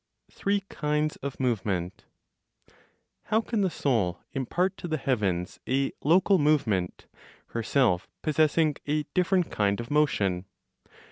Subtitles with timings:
[0.31, 2.05] THREE KINDS OF MOVEMENT.
[3.25, 7.05] How can the Soul impart to the heavens a local movement,
[7.49, 10.45] herself possessing a different kind of motion?